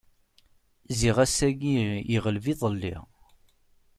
[0.99, 1.75] Ziɣ ass-ayi
[2.15, 2.95] iɣleb iḍelli.